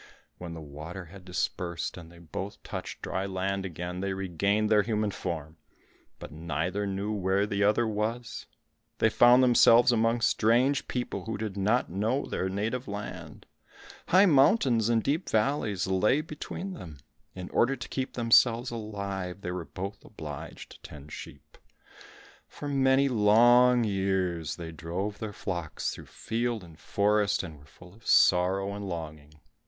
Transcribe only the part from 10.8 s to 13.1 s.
people, who did not know their native